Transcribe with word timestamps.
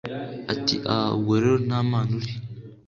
Ati 0.53 0.75
Ah 0.95 1.09
ubwo 1.15 1.33
rero 1.41 1.57
nta 1.65 1.79
mana 1.89 2.11
uri 2.19 2.31